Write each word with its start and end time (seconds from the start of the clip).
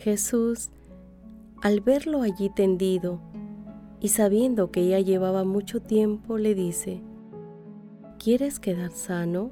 Jesús, 0.00 0.70
al 1.60 1.82
verlo 1.82 2.22
allí 2.22 2.48
tendido 2.48 3.20
y 4.00 4.08
sabiendo 4.08 4.70
que 4.70 4.88
ya 4.88 4.98
llevaba 4.98 5.44
mucho 5.44 5.82
tiempo, 5.82 6.38
le 6.38 6.54
dice, 6.54 7.02
¿Quieres 8.18 8.58
quedar 8.60 8.92
sano? 8.92 9.50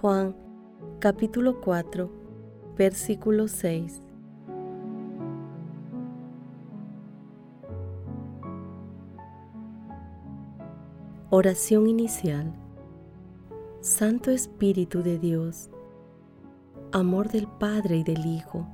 Juan 0.00 0.34
capítulo 0.98 1.60
4, 1.60 2.10
versículo 2.78 3.48
6. 3.48 4.00
Oración 11.28 11.86
inicial. 11.86 12.54
Santo 13.82 14.30
Espíritu 14.30 15.02
de 15.02 15.18
Dios, 15.18 15.68
amor 16.92 17.28
del 17.28 17.46
Padre 17.46 17.98
y 17.98 18.04
del 18.04 18.24
Hijo, 18.24 18.66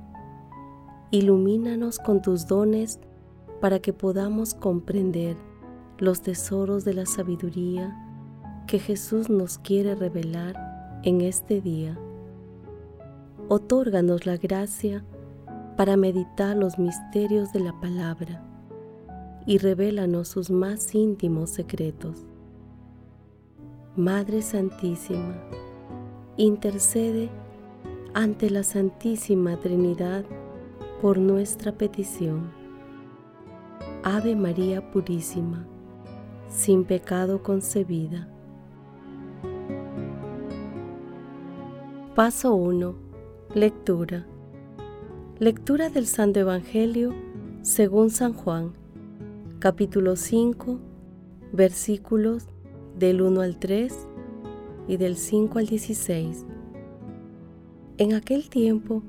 ilumínanos 1.11 1.99
con 1.99 2.21
tus 2.21 2.47
dones 2.47 2.99
para 3.61 3.79
que 3.79 3.93
podamos 3.93 4.53
comprender 4.53 5.35
los 5.97 6.21
tesoros 6.21 6.85
de 6.85 6.93
la 6.93 7.05
sabiduría 7.05 7.95
que 8.67 8.79
Jesús 8.79 9.29
nos 9.29 9.57
quiere 9.57 9.95
revelar 9.95 11.01
en 11.03 11.21
este 11.21 11.61
día. 11.61 11.97
Otórganos 13.47 14.25
la 14.25 14.37
gracia 14.37 15.03
para 15.75 15.97
meditar 15.97 16.55
los 16.55 16.77
misterios 16.77 17.51
de 17.51 17.61
la 17.61 17.79
palabra 17.79 18.43
y 19.45 19.57
revélanos 19.57 20.27
sus 20.27 20.51
más 20.51 20.93
íntimos 20.93 21.49
secretos. 21.49 22.25
Madre 23.95 24.41
Santísima, 24.41 25.35
intercede 26.37 27.29
ante 28.13 28.49
la 28.49 28.63
Santísima 28.63 29.57
Trinidad 29.59 30.23
por 31.01 31.17
nuestra 31.17 31.71
petición. 31.71 32.51
Ave 34.03 34.35
María 34.35 34.91
Purísima, 34.91 35.65
sin 36.49 36.83
pecado 36.83 37.41
concebida. 37.41 38.27
Paso 42.15 42.53
1. 42.53 42.95
Lectura. 43.53 44.25
Lectura 45.39 45.89
del 45.89 46.05
Santo 46.05 46.41
Evangelio 46.41 47.13
según 47.61 48.09
San 48.09 48.33
Juan, 48.33 48.73
capítulo 49.59 50.17
5, 50.17 50.79
versículos 51.53 52.47
del 52.97 53.21
1 53.21 53.41
al 53.41 53.57
3 53.57 54.07
y 54.89 54.97
del 54.97 55.15
5 55.15 55.59
al 55.59 55.67
16. 55.67 56.45
En 57.97 58.13
aquel 58.13 58.49
tiempo 58.49 59.03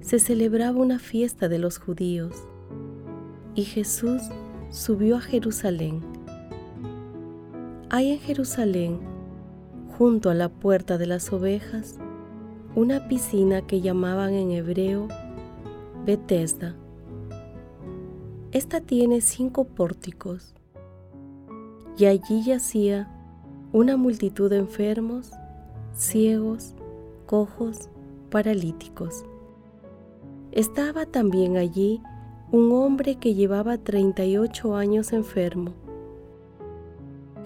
se 0.00 0.18
celebraba 0.18 0.78
una 0.78 0.98
fiesta 0.98 1.48
de 1.48 1.58
los 1.58 1.78
judíos 1.78 2.34
y 3.54 3.64
Jesús 3.64 4.22
subió 4.70 5.16
a 5.16 5.20
Jerusalén. 5.20 6.00
Hay 7.90 8.12
en 8.12 8.18
Jerusalén, 8.20 9.00
junto 9.98 10.30
a 10.30 10.34
la 10.34 10.48
puerta 10.48 10.96
de 10.96 11.06
las 11.06 11.32
ovejas, 11.32 11.98
una 12.74 13.08
piscina 13.08 13.66
que 13.66 13.80
llamaban 13.80 14.32
en 14.32 14.52
hebreo 14.52 15.08
Bethesda. 16.06 16.76
Esta 18.52 18.80
tiene 18.80 19.20
cinco 19.20 19.64
pórticos 19.64 20.54
y 21.96 22.06
allí 22.06 22.42
yacía 22.44 23.10
una 23.72 23.96
multitud 23.96 24.50
de 24.50 24.58
enfermos, 24.58 25.32
ciegos, 25.94 26.74
cojos, 27.26 27.90
paralíticos. 28.30 29.24
Estaba 30.52 31.06
también 31.06 31.56
allí 31.56 32.02
un 32.50 32.72
hombre 32.72 33.14
que 33.14 33.34
llevaba 33.34 33.78
38 33.78 34.74
años 34.74 35.12
enfermo. 35.12 35.72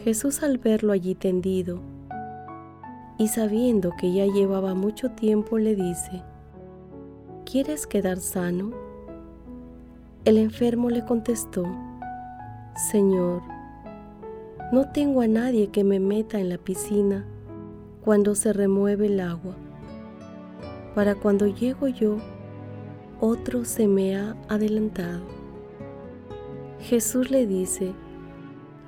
Jesús 0.02 0.42
al 0.42 0.56
verlo 0.56 0.92
allí 0.92 1.14
tendido 1.14 1.80
y 3.18 3.28
sabiendo 3.28 3.92
que 3.98 4.12
ya 4.14 4.24
llevaba 4.24 4.74
mucho 4.74 5.10
tiempo 5.10 5.58
le 5.58 5.76
dice, 5.76 6.22
¿quieres 7.44 7.86
quedar 7.86 8.20
sano? 8.20 8.70
El 10.24 10.38
enfermo 10.38 10.88
le 10.88 11.04
contestó, 11.04 11.66
Señor, 12.90 13.42
no 14.72 14.90
tengo 14.92 15.20
a 15.20 15.28
nadie 15.28 15.68
que 15.68 15.84
me 15.84 16.00
meta 16.00 16.40
en 16.40 16.48
la 16.48 16.56
piscina 16.56 17.26
cuando 18.02 18.34
se 18.34 18.54
remueve 18.54 19.08
el 19.08 19.20
agua. 19.20 19.56
Para 20.94 21.14
cuando 21.14 21.46
llego 21.46 21.88
yo, 21.88 22.16
otro 23.20 23.64
se 23.64 23.86
me 23.86 24.16
ha 24.16 24.36
adelantado. 24.48 25.22
Jesús 26.80 27.30
le 27.30 27.46
dice, 27.46 27.92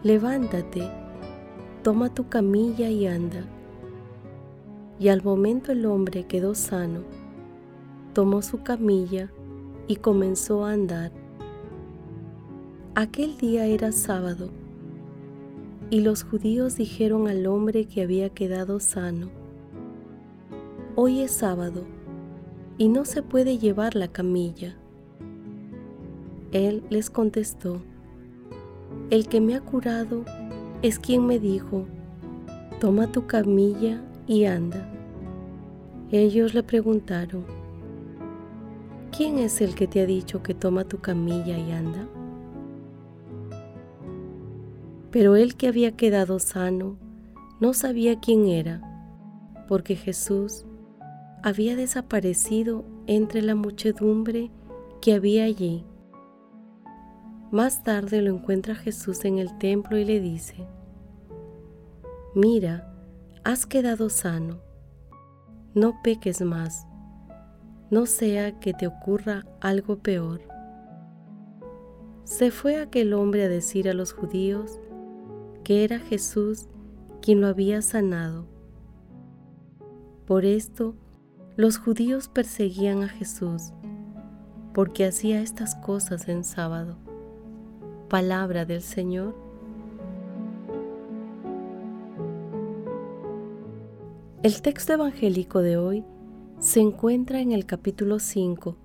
levántate, 0.02 0.88
toma 1.82 2.12
tu 2.12 2.28
camilla 2.28 2.90
y 2.90 3.06
anda. 3.06 3.44
Y 4.98 5.08
al 5.08 5.22
momento 5.22 5.72
el 5.72 5.86
hombre 5.86 6.24
quedó 6.24 6.54
sano, 6.54 7.00
tomó 8.12 8.42
su 8.42 8.62
camilla 8.62 9.30
y 9.86 9.96
comenzó 9.96 10.64
a 10.64 10.72
andar. 10.72 11.12
Aquel 12.94 13.36
día 13.36 13.66
era 13.66 13.92
sábado 13.92 14.50
y 15.90 16.00
los 16.00 16.24
judíos 16.24 16.76
dijeron 16.76 17.28
al 17.28 17.46
hombre 17.46 17.86
que 17.86 18.02
había 18.02 18.30
quedado 18.30 18.80
sano, 18.80 19.30
Hoy 20.98 21.20
es 21.20 21.30
sábado 21.30 21.95
y 22.78 22.88
no 22.88 23.04
se 23.04 23.22
puede 23.22 23.58
llevar 23.58 23.94
la 23.94 24.08
camilla. 24.08 24.76
Él 26.52 26.82
les 26.90 27.10
contestó, 27.10 27.82
El 29.10 29.28
que 29.28 29.40
me 29.40 29.54
ha 29.54 29.60
curado 29.60 30.24
es 30.82 30.98
quien 30.98 31.26
me 31.26 31.38
dijo, 31.38 31.86
Toma 32.80 33.10
tu 33.10 33.26
camilla 33.26 34.02
y 34.26 34.44
anda. 34.44 34.86
Ellos 36.10 36.52
le 36.52 36.62
preguntaron, 36.62 37.44
¿quién 39.16 39.38
es 39.38 39.62
el 39.62 39.74
que 39.74 39.86
te 39.86 40.02
ha 40.02 40.06
dicho 40.06 40.42
que 40.42 40.52
toma 40.52 40.84
tu 40.84 40.98
camilla 40.98 41.56
y 41.56 41.72
anda? 41.72 42.06
Pero 45.10 45.36
él 45.36 45.56
que 45.56 45.68
había 45.68 45.92
quedado 45.92 46.38
sano 46.38 46.98
no 47.58 47.72
sabía 47.72 48.20
quién 48.20 48.46
era, 48.46 48.82
porque 49.66 49.96
Jesús 49.96 50.65
había 51.46 51.76
desaparecido 51.76 52.84
entre 53.06 53.40
la 53.40 53.54
muchedumbre 53.54 54.50
que 55.00 55.14
había 55.14 55.44
allí. 55.44 55.86
Más 57.52 57.84
tarde 57.84 58.20
lo 58.20 58.34
encuentra 58.34 58.74
Jesús 58.74 59.24
en 59.24 59.38
el 59.38 59.56
templo 59.56 59.96
y 59.96 60.04
le 60.04 60.18
dice, 60.18 60.66
Mira, 62.34 62.92
has 63.44 63.64
quedado 63.64 64.10
sano, 64.10 64.58
no 65.72 66.02
peques 66.02 66.40
más, 66.40 66.84
no 67.92 68.06
sea 68.06 68.58
que 68.58 68.74
te 68.74 68.88
ocurra 68.88 69.46
algo 69.60 70.00
peor. 70.00 70.40
Se 72.24 72.50
fue 72.50 72.80
aquel 72.80 73.14
hombre 73.14 73.44
a 73.44 73.48
decir 73.48 73.88
a 73.88 73.94
los 73.94 74.12
judíos 74.12 74.80
que 75.62 75.84
era 75.84 76.00
Jesús 76.00 76.66
quien 77.22 77.40
lo 77.40 77.46
había 77.46 77.82
sanado. 77.82 78.48
Por 80.26 80.44
esto, 80.44 80.96
los 81.56 81.78
judíos 81.78 82.28
perseguían 82.28 83.02
a 83.02 83.08
Jesús, 83.08 83.72
porque 84.74 85.06
hacía 85.06 85.40
estas 85.40 85.74
cosas 85.74 86.28
en 86.28 86.44
sábado. 86.44 86.98
Palabra 88.10 88.66
del 88.66 88.82
Señor. 88.82 89.34
El 94.42 94.60
texto 94.60 94.92
evangélico 94.92 95.62
de 95.62 95.78
hoy 95.78 96.04
se 96.58 96.80
encuentra 96.80 97.40
en 97.40 97.52
el 97.52 97.64
capítulo 97.64 98.18
5, 98.18 98.76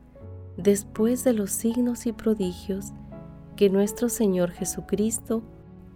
después 0.56 1.26
de 1.26 1.34
los 1.34 1.52
signos 1.52 2.06
y 2.06 2.14
prodigios 2.14 2.94
que 3.58 3.70
nuestro 3.70 4.08
Señor 4.08 4.52
Jesucristo 4.52 5.44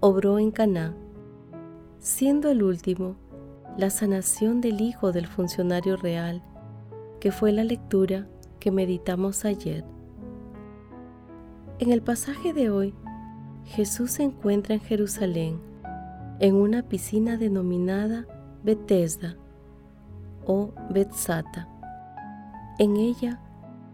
obró 0.02 0.40
en 0.40 0.52
Caná, 0.52 0.94
siendo 2.00 2.50
el 2.50 2.64
último 2.64 3.16
la 3.78 3.90
sanación 3.90 4.60
del 4.60 4.82
hijo 4.82 5.14
del 5.14 5.28
funcionario 5.28 5.96
real, 5.96 6.44
que 7.20 7.32
fue 7.32 7.52
la 7.52 7.64
lectura 7.64 8.28
que 8.60 8.72
meditamos 8.72 9.46
ayer. 9.46 9.84
En 11.80 11.92
el 11.92 12.02
pasaje 12.02 12.54
de 12.54 12.70
hoy, 12.70 12.94
Jesús 13.66 14.12
se 14.12 14.24
encuentra 14.24 14.76
en 14.76 14.82
Jerusalén, 14.82 15.60
en 16.40 16.56
una 16.56 16.84
piscina 16.84 17.38
denominada 17.38 18.26
Bethesda 18.64 19.36
o 20.46 20.74
Bethsata. 20.90 21.68
En 22.78 22.98
ella, 22.98 23.40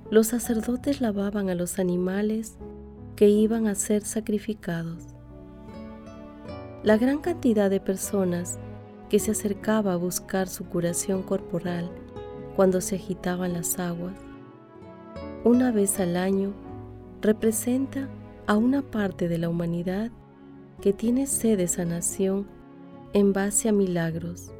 los 0.09 0.27
sacerdotes 0.27 1.01
lavaban 1.01 1.50
a 1.50 1.56
los 1.56 1.79
animales 1.79 2.57
que 3.15 3.29
iban 3.29 3.68
a 3.68 3.75
ser 3.75 4.03
sacrificados. 4.03 5.07
La 6.83 6.97
gran 6.97 7.19
cantidad 7.19 7.69
de 7.69 7.79
personas 7.79 8.59
que 9.09 9.19
se 9.19 9.31
acercaba 9.31 9.94
a 9.94 9.97
buscar 9.97 10.47
su 10.47 10.65
curación 10.65 11.21
corporal 11.21 11.91
cuando 12.56 12.81
se 12.81 12.95
agitaban 12.95 13.53
las 13.53 13.80
aguas 13.80 14.13
una 15.44 15.71
vez 15.71 16.00
al 16.00 16.18
año, 16.18 16.53
representa 17.19 18.07
a 18.45 18.57
una 18.57 18.83
parte 18.83 19.27
de 19.27 19.39
la 19.39 19.50
humanidad 19.50 20.12
que 20.81 20.94
tiene 20.94 21.25
sed 21.25 21.57
de 21.57 21.68
sanación 21.68 22.45
en 23.13 23.33
base 23.33 23.69
a 23.69 23.71
milagros, 23.71 24.51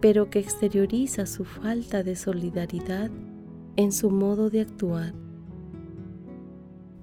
pero 0.00 0.30
que 0.30 0.38
exterioriza 0.38 1.26
su 1.26 1.44
falta 1.44 2.04
de 2.04 2.14
solidaridad 2.14 3.10
en 3.74 3.90
su 3.90 4.10
modo 4.10 4.48
de 4.48 4.60
actuar. 4.60 5.12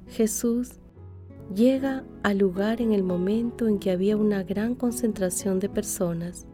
Jesús 0.07 0.79
llega 1.53 2.05
al 2.23 2.37
lugar 2.37 2.81
en 2.81 2.93
el 2.93 3.03
momento 3.03 3.67
en 3.67 3.79
que 3.79 3.91
había 3.91 4.15
una 4.15 4.43
gran 4.43 4.75
concentración 4.75 5.59
de 5.59 5.67
personas 5.67 6.47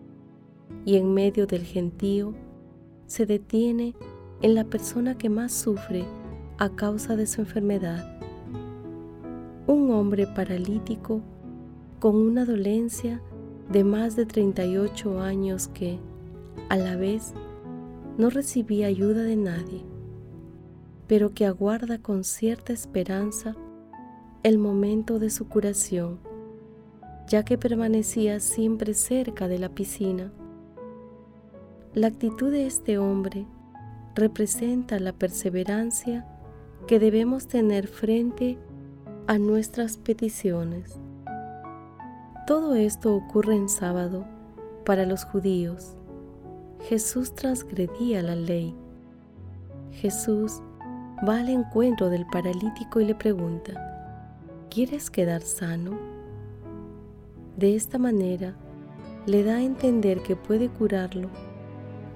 y 0.83 0.95
en 0.95 1.13
medio 1.13 1.45
del 1.45 1.63
gentío 1.63 2.33
se 3.07 3.25
detiene 3.25 3.95
en 4.41 4.53
la 4.53 4.65
persona 4.65 5.17
que 5.17 5.29
más 5.29 5.51
sufre 5.51 6.05
a 6.57 6.69
causa 6.69 7.15
de 7.15 7.25
su 7.25 7.41
enfermedad. 7.41 8.19
Un 9.65 9.91
hombre 9.91 10.27
paralítico 10.27 11.21
con 11.99 12.15
una 12.15 12.45
dolencia 12.45 13.21
de 13.71 13.83
más 13.83 14.15
de 14.15 14.25
38 14.25 15.19
años 15.19 15.67
que, 15.67 15.99
a 16.69 16.77
la 16.77 16.95
vez, 16.95 17.33
no 18.17 18.29
recibía 18.29 18.87
ayuda 18.87 19.23
de 19.23 19.35
nadie, 19.35 19.83
pero 21.07 21.33
que 21.33 21.45
aguarda 21.45 21.99
con 21.99 22.23
cierta 22.23 22.73
esperanza 22.73 23.55
el 24.43 24.57
momento 24.57 25.19
de 25.19 25.29
su 25.29 25.47
curación, 25.47 26.19
ya 27.27 27.43
que 27.43 27.57
permanecía 27.57 28.39
siempre 28.39 28.93
cerca 28.93 29.47
de 29.47 29.59
la 29.59 29.69
piscina. 29.69 30.31
La 31.93 32.07
actitud 32.07 32.51
de 32.51 32.67
este 32.67 32.97
hombre 32.97 33.47
representa 34.13 34.99
la 34.99 35.13
perseverancia 35.13 36.27
que 36.85 36.99
debemos 36.99 37.47
tener 37.47 37.87
frente 37.87 38.57
a 39.25 39.37
nuestras 39.37 39.97
peticiones. 39.97 40.99
Todo 42.45 42.75
esto 42.75 43.15
ocurre 43.15 43.55
en 43.55 43.69
sábado 43.69 44.25
para 44.85 45.05
los 45.05 45.23
judíos. 45.23 45.95
Jesús 46.87 47.33
transgredía 47.33 48.21
la 48.21 48.35
ley. 48.35 48.75
Jesús 49.91 50.61
va 51.27 51.39
al 51.39 51.49
encuentro 51.49 52.09
del 52.09 52.25
paralítico 52.27 52.99
y 52.99 53.05
le 53.05 53.15
pregunta, 53.15 54.27
¿quieres 54.69 55.09
quedar 55.09 55.41
sano? 55.41 55.97
De 57.55 57.75
esta 57.75 57.97
manera 57.97 58.55
le 59.25 59.43
da 59.43 59.55
a 59.55 59.63
entender 59.63 60.21
que 60.21 60.35
puede 60.35 60.69
curarlo 60.69 61.29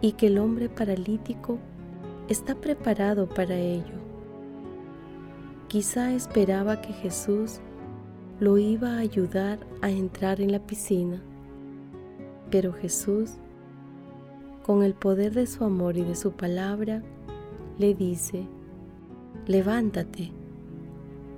y 0.01 0.13
que 0.13 0.27
el 0.27 0.39
hombre 0.39 0.68
paralítico 0.68 1.59
está 2.27 2.56
preparado 2.56 3.30
para 3.30 3.56
ello. 3.56 4.01
Quizá 5.68 6.13
esperaba 6.13 6.81
que 6.81 6.92
Jesús 6.92 7.62
lo 8.39 8.57
iba 8.57 8.95
a 8.95 9.00
ayudar 9.00 9.59
a 9.81 9.89
entrar 9.92 10.42
en 10.42 10.51
la 10.51 10.59
piscina. 10.59 11.21
Pero 12.50 12.74
Jesús, 12.74 13.33
con 14.65 14.83
el 14.83 14.95
poder 14.95 15.33
de 15.33 15.45
su 15.45 15.63
amor 15.63 15.95
y 15.95 16.01
de 16.01 16.15
su 16.15 16.31
palabra, 16.31 17.04
le 17.77 17.94
dice, 17.94 18.47
levántate, 19.45 20.31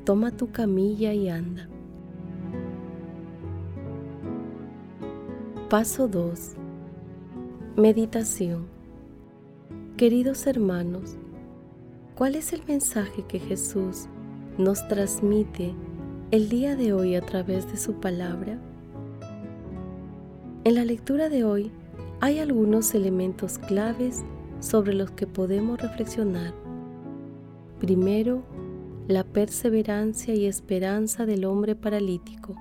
toma 0.06 0.32
tu 0.32 0.52
camilla 0.52 1.14
y 1.14 1.30
anda. 1.30 1.68
Paso 5.70 6.08
2. 6.08 6.63
Meditación. 7.76 8.68
Queridos 9.98 10.46
hermanos, 10.46 11.18
¿cuál 12.14 12.36
es 12.36 12.54
el 12.54 12.62
mensaje 12.68 13.24
que 13.24 13.40
Jesús 13.40 14.06
nos 14.60 14.88
transmite 14.88 15.74
el 16.30 16.50
día 16.50 16.76
de 16.76 16.94
hoy 16.94 17.16
a 17.16 17.22
través 17.22 17.66
de 17.72 17.78
su 17.78 17.94
palabra? 17.94 18.60
En 20.66 20.76
la 20.76 20.86
lectura 20.86 21.30
de 21.30 21.46
hoy 21.46 21.72
hay 22.22 22.38
algunos 22.38 22.94
elementos 22.94 23.58
claves 23.58 24.24
sobre 24.60 24.94
los 24.94 25.10
que 25.10 25.26
podemos 25.26 25.82
reflexionar. 25.82 26.54
Primero, 27.80 28.44
la 29.08 29.24
perseverancia 29.24 30.36
y 30.36 30.46
esperanza 30.46 31.26
del 31.26 31.44
hombre 31.44 31.76
paralítico, 31.76 32.54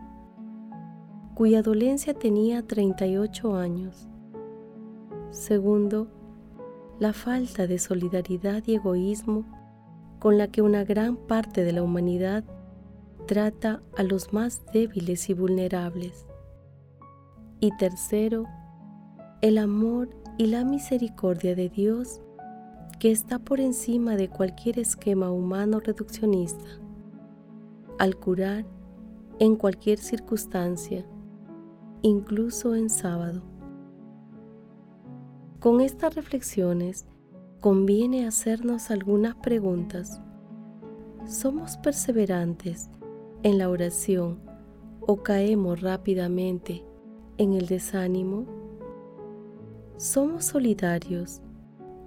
cuya 1.35 1.61
dolencia 1.61 2.15
tenía 2.15 2.67
38 2.67 3.55
años. 3.57 4.09
Segundo, 5.33 6.09
la 7.01 7.15
falta 7.15 7.67
de 7.67 7.79
solidaridad 7.79 8.63
y 8.67 8.75
egoísmo 8.75 9.47
con 10.19 10.37
la 10.37 10.49
que 10.49 10.61
una 10.61 10.85
gran 10.85 11.17
parte 11.17 11.65
de 11.65 11.73
la 11.73 11.83
humanidad 11.83 12.45
trata 13.27 13.83
a 13.97 14.03
los 14.03 14.35
más 14.35 14.63
débiles 14.75 15.31
y 15.31 15.35
vulnerables. 15.35 16.27
Y 17.61 17.75
tercero, 17.79 18.45
el 19.41 19.57
amor 19.57 20.11
y 20.37 20.49
la 20.49 20.67
misericordia 20.67 21.55
de 21.55 21.71
Dios 21.71 22.21
que 23.01 23.11
está 23.11 23.39
por 23.39 23.59
encima 23.59 24.17
de 24.17 24.29
cualquier 24.29 24.79
esquema 24.79 25.31
humano 25.31 25.81
reduccionista, 25.81 26.79
al 27.99 28.17
curar 28.17 28.67
en 29.39 29.57
cualquier 29.57 29.99
circunstancia, 29.99 31.07
incluso 32.03 32.75
en 32.75 32.91
sábado. 32.91 33.52
Con 35.63 35.81
estas 35.81 36.17
reflexiones 36.17 37.07
conviene 37.61 38.27
hacernos 38.27 38.91
algunas 38.91 39.37
preguntas. 39.37 40.21
¿Somos 41.25 41.77
perseverantes 41.77 42.91
en 43.45 43.59
la 43.59 43.71
oración 43.71 44.41
o 45.01 45.23
caemos 45.23 45.81
rápidamente 45.81 46.85
en 47.39 47.53
el 47.53 47.67
desánimo? 47.67 48.45
¿Somos 49.99 50.47
solidarios 50.47 51.43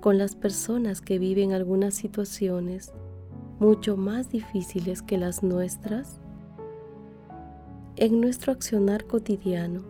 con 0.02 0.18
las 0.18 0.36
personas 0.36 1.00
que 1.00 1.18
viven 1.18 1.54
algunas 1.54 1.94
situaciones 1.94 2.92
mucho 3.60 3.96
más 3.96 4.30
difíciles 4.30 5.02
que 5.02 5.18
las 5.18 5.44
nuestras? 5.44 6.20
En 7.96 8.20
nuestro 8.20 8.52
accionar 8.52 9.06
cotidiano, 9.06 9.86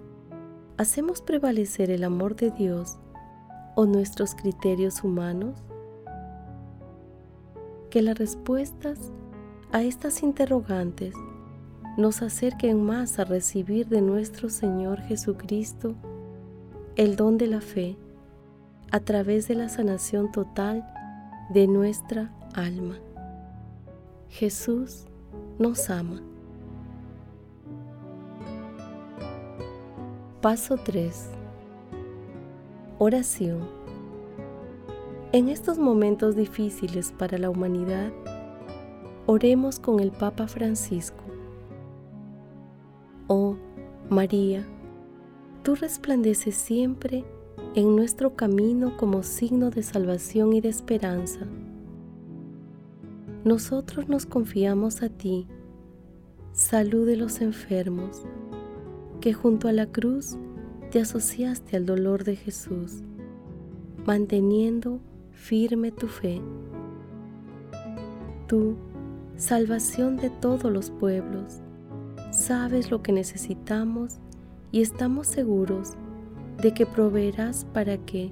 ¿hacemos 0.78 1.24
prevalecer 1.24 1.90
el 1.90 2.04
amor 2.04 2.36
de 2.36 2.52
Dios 2.52 3.00
o 3.76 3.86
nuestros 3.86 4.36
criterios 4.36 5.04
humanos? 5.04 5.64
Que 7.90 8.02
las 8.02 8.18
respuestas 8.18 9.12
a 9.72 9.84
estas 9.84 10.24
interrogantes 10.24 11.14
nos 11.98 12.22
acerquen 12.22 12.84
más 12.84 13.20
a 13.20 13.26
recibir 13.26 13.88
de 13.88 14.02
nuestro 14.02 14.50
Señor 14.50 15.02
Jesucristo 15.02 15.96
el 16.96 17.16
don 17.16 17.38
de 17.38 17.48
la 17.48 17.62
fe 17.62 17.98
a 18.92 19.00
través 19.00 19.48
de 19.48 19.56
la 19.56 19.70
sanación 19.70 20.32
total 20.32 20.86
de 21.50 21.68
nuestra 21.68 22.34
alma. 22.54 22.98
Jesús 24.30 25.06
nos 25.60 25.90
ama. 25.90 26.22
Paso 30.42 30.78
3. 30.78 31.35
Oración. 32.98 33.60
En 35.34 35.50
estos 35.50 35.78
momentos 35.78 36.38
difíciles 36.38 37.12
para 37.12 37.38
la 37.38 37.50
humanidad, 37.50 38.14
oremos 39.26 39.80
con 39.80 40.00
el 40.00 40.12
Papa 40.12 40.48
Francisco 40.48 41.26
Oh 43.28 43.58
María, 44.10 44.66
tú 45.62 45.76
resplandeces 45.76 46.56
siempre 46.56 47.26
en 47.74 47.98
nuestro 47.98 48.38
camino 48.38 48.96
como 48.96 49.24
signo 49.24 49.72
de 49.72 49.84
salvación 49.84 50.54
y 50.54 50.62
de 50.62 50.70
esperanza. 50.70 51.42
Nosotros 53.44 54.08
nos 54.08 54.26
confiamos 54.26 55.02
a 55.02 55.10
ti, 55.10 55.48
salud 56.54 57.06
de 57.06 57.18
los 57.18 57.42
enfermos, 57.42 58.22
que 59.20 59.34
junto 59.34 59.68
a 59.68 59.74
la 59.74 59.88
cruz 59.88 60.38
te 60.96 61.02
asociaste 61.02 61.76
al 61.76 61.86
dolor 61.86 62.24
de 62.24 62.38
Jesús, 62.38 63.04
manteniendo 64.06 65.02
firme 65.34 65.92
tu 65.92 66.08
fe. 66.08 66.42
Tú, 68.48 68.78
salvación 69.36 70.16
de 70.16 70.30
todos 70.30 70.72
los 70.72 70.92
pueblos, 70.92 71.60
sabes 72.32 72.92
lo 72.92 73.04
que 73.04 73.12
necesitamos 73.12 74.20
y 74.72 74.82
estamos 74.82 75.28
seguros 75.28 75.96
de 76.62 76.74
que 76.74 76.86
proveerás 76.86 77.66
para 77.74 77.98
que, 77.98 78.32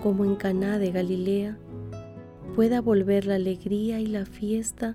como 0.00 0.24
en 0.24 0.36
Caná 0.36 0.78
de 0.78 0.92
Galilea, 0.92 1.58
pueda 2.54 2.80
volver 2.80 3.26
la 3.26 3.34
alegría 3.34 3.98
y 3.98 4.06
la 4.06 4.26
fiesta 4.26 4.94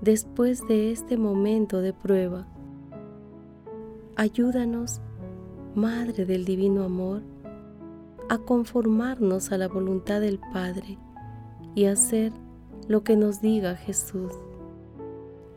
después 0.00 0.66
de 0.66 0.90
este 0.90 1.18
momento 1.18 1.82
de 1.82 1.92
prueba. 1.92 2.46
Ayúdanos, 4.16 5.02
Madre 5.74 6.26
del 6.26 6.44
Divino 6.44 6.82
Amor, 6.82 7.22
a 8.28 8.38
conformarnos 8.38 9.52
a 9.52 9.58
la 9.58 9.68
voluntad 9.68 10.20
del 10.20 10.40
Padre 10.52 10.98
y 11.76 11.84
hacer 11.84 12.32
lo 12.88 13.04
que 13.04 13.16
nos 13.16 13.40
diga 13.40 13.76
Jesús, 13.76 14.32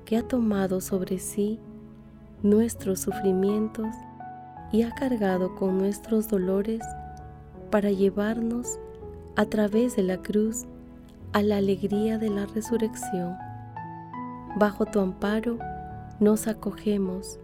que 0.05 0.17
ha 0.17 0.27
tomado 0.27 0.81
sobre 0.81 1.17
sí 1.17 1.59
nuestros 2.43 2.99
sufrimientos 2.99 3.87
y 4.71 4.83
ha 4.83 4.91
cargado 4.91 5.55
con 5.55 5.79
nuestros 5.79 6.27
dolores 6.27 6.81
para 7.71 7.89
llevarnos 7.89 8.77
a 9.35 9.45
través 9.45 9.95
de 9.95 10.03
la 10.03 10.21
cruz 10.21 10.65
a 11.31 11.41
la 11.41 11.57
alegría 11.57 12.19
de 12.19 12.29
la 12.29 12.45
resurrección. 12.45 13.35
Bajo 14.59 14.85
tu 14.85 14.99
amparo 14.99 15.57
nos 16.19 16.45
acogemos, 16.45 17.39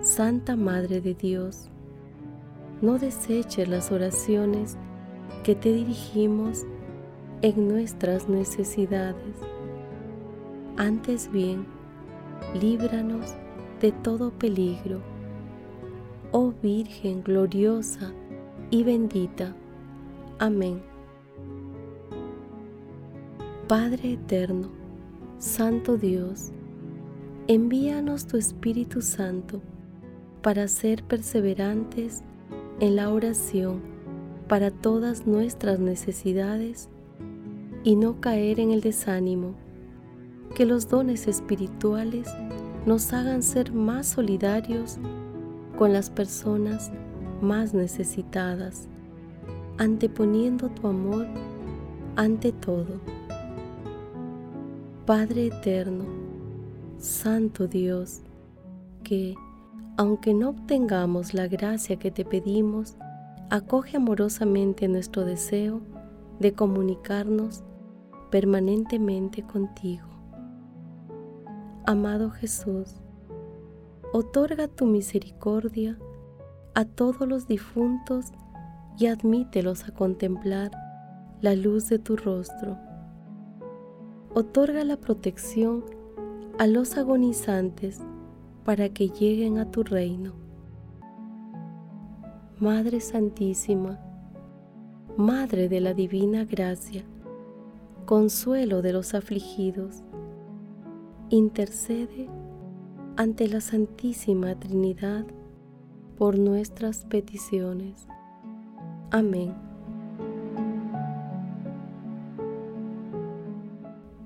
Santa 0.00 0.56
Madre 0.56 1.02
de 1.02 1.12
Dios. 1.12 1.70
No 2.84 2.98
deseches 2.98 3.66
las 3.66 3.90
oraciones 3.90 4.76
que 5.42 5.54
te 5.54 5.72
dirigimos 5.72 6.66
en 7.40 7.66
nuestras 7.66 8.28
necesidades. 8.28 9.36
Antes 10.76 11.32
bien, 11.32 11.64
líbranos 12.60 13.36
de 13.80 13.90
todo 13.90 14.32
peligro. 14.32 15.00
Oh 16.30 16.52
Virgen 16.62 17.22
gloriosa 17.22 18.12
y 18.70 18.82
bendita. 18.82 19.56
Amén. 20.38 20.82
Padre 23.66 24.12
eterno, 24.12 24.68
Santo 25.38 25.96
Dios, 25.96 26.52
envíanos 27.46 28.26
tu 28.26 28.36
Espíritu 28.36 29.00
Santo 29.00 29.62
para 30.42 30.68
ser 30.68 31.02
perseverantes 31.04 32.22
en 32.80 32.96
la 32.96 33.10
oración 33.10 33.80
para 34.48 34.70
todas 34.70 35.26
nuestras 35.26 35.78
necesidades 35.78 36.88
y 37.82 37.96
no 37.96 38.20
caer 38.20 38.60
en 38.60 38.70
el 38.70 38.80
desánimo. 38.80 39.54
Que 40.54 40.66
los 40.66 40.88
dones 40.88 41.26
espirituales 41.26 42.28
nos 42.86 43.12
hagan 43.12 43.42
ser 43.42 43.72
más 43.72 44.06
solidarios 44.06 44.98
con 45.76 45.92
las 45.92 46.10
personas 46.10 46.92
más 47.40 47.74
necesitadas, 47.74 48.88
anteponiendo 49.78 50.68
tu 50.68 50.86
amor 50.86 51.26
ante 52.16 52.52
todo. 52.52 53.00
Padre 55.06 55.48
eterno, 55.48 56.04
Santo 56.98 57.66
Dios, 57.66 58.20
que, 59.02 59.34
aunque 59.96 60.34
no 60.34 60.50
obtengamos 60.50 61.34
la 61.34 61.46
gracia 61.46 61.96
que 61.98 62.10
te 62.10 62.24
pedimos, 62.24 62.96
acoge 63.50 63.96
amorosamente 63.96 64.88
nuestro 64.88 65.24
deseo 65.24 65.80
de 66.40 66.52
comunicarnos 66.52 67.62
permanentemente 68.30 69.42
contigo. 69.42 70.08
Amado 71.86 72.30
Jesús, 72.30 72.96
otorga 74.12 74.68
tu 74.68 74.86
misericordia 74.86 75.98
a 76.74 76.84
todos 76.84 77.28
los 77.28 77.46
difuntos 77.46 78.32
y 78.98 79.06
admítelos 79.06 79.88
a 79.88 79.92
contemplar 79.92 80.70
la 81.40 81.54
luz 81.54 81.88
de 81.88 81.98
tu 81.98 82.16
rostro 82.16 82.78
otorga 84.34 84.82
la 84.82 84.96
protección 84.96 85.84
a 86.58 86.66
los 86.66 86.96
agonizantes 86.96 88.00
para 88.64 88.88
que 88.88 89.08
lleguen 89.08 89.58
a 89.58 89.70
tu 89.70 89.82
reino. 89.82 90.32
Madre 92.58 93.00
Santísima, 93.00 93.98
Madre 95.16 95.68
de 95.68 95.80
la 95.80 95.92
Divina 95.92 96.44
Gracia, 96.44 97.04
consuelo 98.06 98.80
de 98.80 98.92
los 98.92 99.14
afligidos, 99.14 100.02
intercede 101.30 102.28
ante 103.16 103.48
la 103.48 103.60
Santísima 103.60 104.54
Trinidad 104.58 105.24
por 106.16 106.38
nuestras 106.38 107.04
peticiones. 107.04 108.06
Amén. 109.10 109.54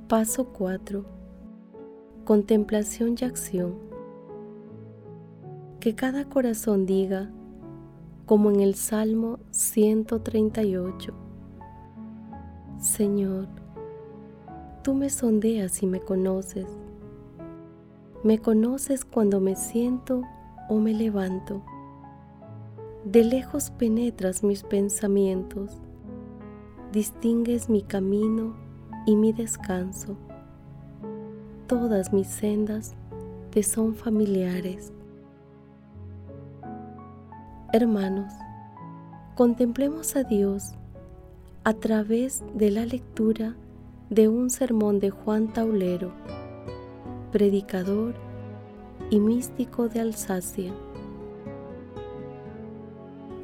Paso 0.08 0.46
4. 0.52 1.04
Contemplación 2.24 3.14
y 3.20 3.24
acción. 3.24 3.87
Que 5.80 5.94
cada 5.94 6.24
corazón 6.24 6.86
diga, 6.86 7.30
como 8.26 8.50
en 8.50 8.58
el 8.58 8.74
Salmo 8.74 9.38
138, 9.52 11.14
Señor, 12.80 13.46
tú 14.82 14.94
me 14.94 15.08
sondeas 15.08 15.80
y 15.84 15.86
me 15.86 16.00
conoces. 16.00 16.66
Me 18.24 18.40
conoces 18.40 19.04
cuando 19.04 19.38
me 19.38 19.54
siento 19.54 20.22
o 20.68 20.80
me 20.80 20.94
levanto. 20.94 21.62
De 23.04 23.22
lejos 23.22 23.70
penetras 23.70 24.42
mis 24.42 24.64
pensamientos, 24.64 25.80
distingues 26.92 27.70
mi 27.70 27.82
camino 27.82 28.56
y 29.06 29.14
mi 29.14 29.32
descanso. 29.32 30.16
Todas 31.68 32.12
mis 32.12 32.26
sendas 32.26 32.96
te 33.52 33.62
son 33.62 33.94
familiares. 33.94 34.92
Hermanos, 37.70 38.32
contemplemos 39.34 40.16
a 40.16 40.24
Dios 40.24 40.72
a 41.64 41.74
través 41.74 42.42
de 42.54 42.70
la 42.70 42.86
lectura 42.86 43.56
de 44.08 44.26
un 44.26 44.48
sermón 44.48 45.00
de 45.00 45.10
Juan 45.10 45.52
Taulero, 45.52 46.10
predicador 47.30 48.14
y 49.10 49.20
místico 49.20 49.90
de 49.90 50.00
Alsacia. 50.00 50.72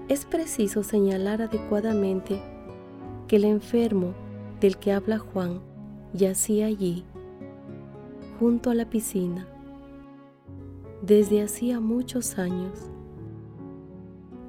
Es 0.08 0.24
preciso 0.24 0.82
señalar 0.82 1.42
adecuadamente 1.42 2.40
que 3.28 3.36
el 3.36 3.44
enfermo 3.44 4.14
del 4.58 4.78
que 4.78 4.92
habla 4.92 5.18
Juan 5.18 5.60
yacía 6.14 6.64
allí, 6.64 7.04
junto 8.40 8.70
a 8.70 8.74
la 8.74 8.88
piscina, 8.88 9.46
desde 11.02 11.42
hacía 11.42 11.78
muchos 11.78 12.38
años. 12.38 12.93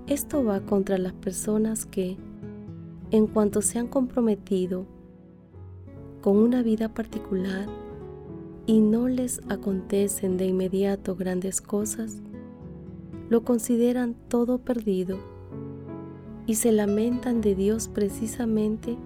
Esto 0.08 0.44
va 0.44 0.60
contra 0.60 1.00
las 1.00 1.14
personas 1.14 1.88
que, 1.88 2.16
en 3.10 3.26
cuanto 3.26 3.64
se 3.64 3.80
han 3.80 3.88
comprometido 3.88 4.86
con 6.22 6.38
una 6.38 6.62
vida 6.62 6.94
particular 6.94 7.66
y 8.68 8.82
no 8.82 9.08
les 9.08 9.42
acontecen 9.50 10.38
de 10.38 10.46
inmediato 10.46 11.16
grandes 11.16 11.60
cosas, 11.60 12.22
lo 13.30 13.44
consideran 13.44 14.16
todo 14.28 14.60
perdido 14.60 15.18
y 16.46 16.54
se 16.56 16.72
lamentan 16.72 17.42
de 17.42 17.56
Dios 17.56 17.88
precisamente 17.88 18.98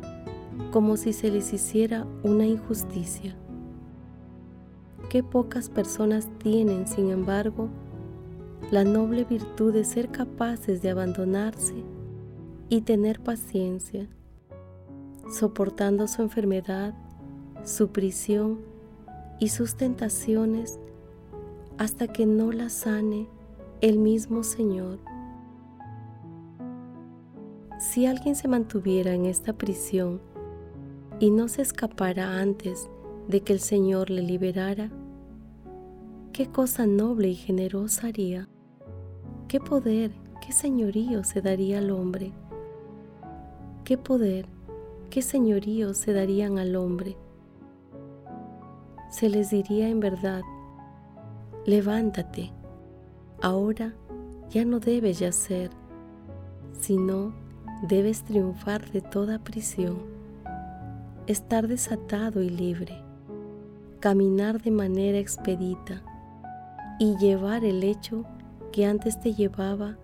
como 0.72 0.98
si 0.98 1.14
se 1.14 1.32
les 1.32 1.54
hiciera 1.54 2.06
una 2.24 2.46
injusticia. 2.46 3.38
Qué 5.10 5.24
pocas 5.24 5.70
personas 5.70 6.28
tienen, 6.40 6.88
sin 6.88 7.10
embargo, 7.10 7.70
la 8.72 8.84
noble 8.84 9.24
virtud 9.24 9.74
de 9.74 9.84
ser 9.84 10.10
capaces 10.10 10.82
de 10.82 10.92
abandonarse 10.92 11.84
y 12.70 12.82
tener 12.82 13.20
paciencia, 13.20 14.08
soportando 15.32 16.08
su 16.08 16.22
enfermedad, 16.22 16.94
su 17.64 17.90
prisión 17.90 18.60
y 19.40 19.50
sus 19.50 19.76
tentaciones 19.76 20.80
hasta 21.78 22.08
que 22.08 22.26
no 22.26 22.52
la 22.52 22.70
sane 22.70 23.28
el 23.82 23.98
mismo 23.98 24.44
Señor. 24.44 25.00
Si 27.80 28.06
alguien 28.06 28.36
se 28.36 28.48
mantuviera 28.48 29.14
en 29.14 29.26
esta 29.26 29.54
prisión 29.54 30.22
y 31.20 31.32
no 31.32 31.48
se 31.48 31.62
escapara 31.62 32.40
antes 32.40 32.90
de 33.28 33.42
que 33.42 33.54
el 33.54 33.62
Señor 33.62 34.10
le 34.10 34.22
liberara, 34.22 34.92
qué 36.40 36.48
cosa 36.48 36.88
noble 36.88 37.28
y 37.28 37.36
generosa 37.36 38.08
haría, 38.08 38.48
qué 39.50 39.60
poder, 39.60 40.14
qué 40.40 40.54
señorío 40.54 41.26
se 41.26 41.42
daría 41.42 41.80
al 41.80 41.92
hombre, 41.92 42.32
qué 43.84 43.98
poder, 43.98 44.46
qué 45.10 45.22
señorío 45.22 45.94
se 45.94 46.14
darían 46.14 46.58
al 46.58 46.78
hombre. 46.78 47.18
Se 49.12 49.28
les 49.28 49.50
diría 49.50 49.90
en 49.90 50.00
verdad, 50.00 50.42
levántate, 51.66 52.54
ahora 53.42 53.94
ya 54.50 54.64
no 54.64 54.80
debes 54.80 55.20
yacer, 55.20 55.72
sino 56.72 57.34
debes 57.86 58.24
triunfar 58.24 58.90
de 58.92 59.02
toda 59.02 59.44
prisión 59.44 59.98
estar 61.28 61.68
desatado 61.68 62.42
y 62.42 62.50
libre, 62.50 63.04
caminar 64.00 64.62
de 64.62 64.72
manera 64.72 65.18
expedita 65.18 66.02
y 67.00 67.16
llevar 67.18 67.64
el 67.64 67.84
hecho 67.84 68.26
que 68.72 68.86
antes 68.86 69.20
te 69.20 69.34
llevaba 69.34 69.98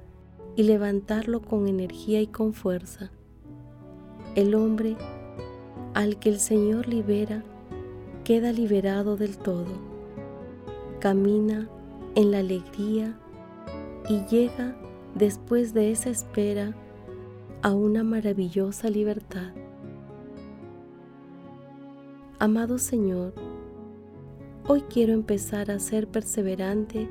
y 0.56 0.64
levantarlo 0.64 1.42
con 1.42 1.68
energía 1.68 2.22
y 2.22 2.28
con 2.28 2.54
fuerza. 2.54 3.12
El 4.36 4.56
hombre 4.56 4.96
al 5.94 6.18
que 6.18 6.30
el 6.30 6.40
Señor 6.40 6.88
libera 6.88 7.44
queda 8.24 8.52
liberado 8.52 9.18
del 9.18 9.38
todo, 9.38 9.68
camina 11.00 11.70
en 12.16 12.32
la 12.32 12.40
alegría 12.40 13.20
y 14.10 14.26
llega 14.26 14.76
después 15.14 15.74
de 15.74 15.92
esa 15.92 16.10
espera 16.10 16.74
a 17.62 17.74
una 17.74 18.04
maravillosa 18.04 18.90
libertad. 18.90 19.52
Amado 22.40 22.78
Señor, 22.78 23.34
hoy 24.68 24.82
quiero 24.82 25.14
empezar 25.14 25.70
a 25.70 25.78
ser 25.78 26.08
perseverante 26.08 27.08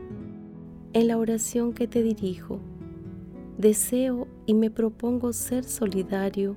en 0.93 1.07
la 1.07 1.19
oración 1.19 1.73
que 1.73 1.87
te 1.87 2.03
dirijo. 2.03 2.59
Deseo 3.59 4.27
y 4.45 4.55
me 4.55 4.71
propongo 4.71 5.33
ser 5.33 5.63
solidario 5.63 6.57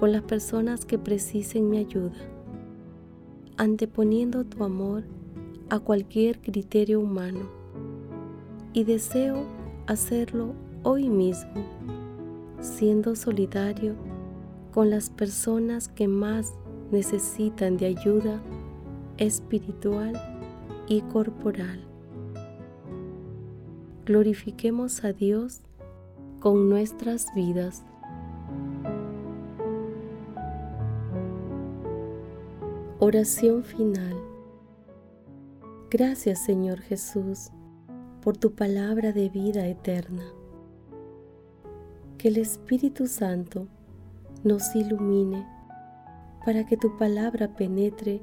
con 0.00 0.12
las 0.12 0.22
personas 0.22 0.86
que 0.86 0.98
precisen 0.98 1.68
mi 1.68 1.76
ayuda, 1.76 2.16
anteponiendo 3.58 4.44
tu 4.44 4.64
amor 4.64 5.04
a 5.68 5.78
cualquier 5.78 6.40
criterio 6.40 7.00
humano. 7.00 7.50
Y 8.72 8.84
deseo 8.84 9.44
hacerlo 9.86 10.54
hoy 10.84 11.10
mismo, 11.10 11.52
siendo 12.60 13.14
solidario 13.14 13.94
con 14.72 14.88
las 14.88 15.10
personas 15.10 15.88
que 15.88 16.08
más 16.08 16.54
necesitan 16.90 17.76
de 17.76 17.86
ayuda 17.86 18.40
espiritual 19.18 20.12
y 20.88 21.00
corporal. 21.02 21.84
Glorifiquemos 24.04 25.04
a 25.04 25.12
Dios 25.12 25.62
con 26.40 26.68
nuestras 26.68 27.32
vidas. 27.34 27.84
Oración 32.98 33.64
final. 33.64 34.16
Gracias 35.90 36.44
Señor 36.44 36.80
Jesús 36.80 37.50
por 38.20 38.36
tu 38.36 38.54
palabra 38.54 39.12
de 39.12 39.28
vida 39.28 39.66
eterna. 39.66 40.24
Que 42.18 42.28
el 42.28 42.38
Espíritu 42.38 43.06
Santo 43.06 43.68
nos 44.42 44.74
ilumine 44.74 45.46
para 46.44 46.66
que 46.66 46.76
tu 46.76 46.96
palabra 46.96 47.54
penetre 47.54 48.22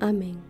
Amén. 0.00 0.47